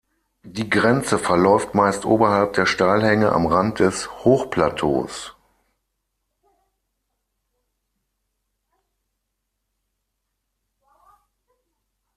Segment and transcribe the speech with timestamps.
[0.47, 5.35] Die Grenze verläuft meist oberhalb der Steilhänge am Rand des Hochplateaus.